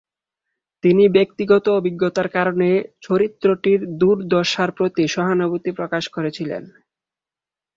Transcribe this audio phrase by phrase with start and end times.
[0.83, 2.69] তিনি ব্যক্তিগত অভিজ্ঞতার কারণে
[3.01, 6.63] চরিত্রটির দুর্দশার প্রতি সহানুভূতি প্রকাশ করেছিলেন।